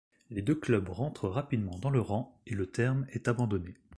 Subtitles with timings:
[0.31, 3.75] Les deux clubs rentrent rapidement dans le rang et le terme est abandonné.